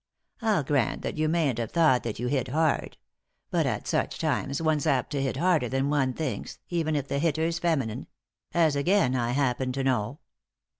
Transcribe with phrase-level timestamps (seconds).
[0.41, 2.97] I'll grant that you mayn't have thought that yon hit hard.
[3.51, 7.19] But at such times one's apt to hit harder than one thinks, even if the
[7.19, 8.07] hitter's feminine—
[8.51, 10.17] as again I happen to know.